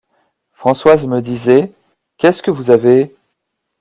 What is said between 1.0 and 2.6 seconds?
me disait:— Qu’est-ce que